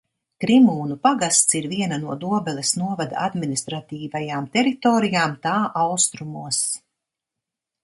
Krimūnu 0.43 0.95
pagasts 1.07 1.57
ir 1.59 1.67
viena 1.73 1.99
no 2.05 2.15
Dobeles 2.23 2.71
novada 2.85 3.19
administratīvajām 3.27 4.49
teritorijām 4.57 5.39
tā 5.47 5.55
austrumos. 5.85 6.65